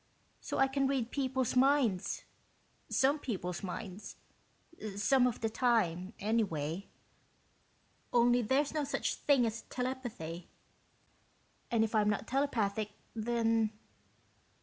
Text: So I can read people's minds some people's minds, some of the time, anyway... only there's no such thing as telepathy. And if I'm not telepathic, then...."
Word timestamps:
So 0.39 0.57
I 0.57 0.67
can 0.67 0.87
read 0.87 1.11
people's 1.11 1.55
minds 1.55 2.23
some 2.89 3.19
people's 3.19 3.61
minds, 3.61 4.15
some 4.95 5.27
of 5.27 5.41
the 5.41 5.47
time, 5.47 6.13
anyway... 6.17 6.87
only 8.11 8.41
there's 8.41 8.73
no 8.73 8.83
such 8.83 9.13
thing 9.13 9.45
as 9.45 9.61
telepathy. 9.69 10.49
And 11.69 11.83
if 11.83 11.93
I'm 11.93 12.09
not 12.09 12.25
telepathic, 12.27 12.93
then...." 13.15 13.73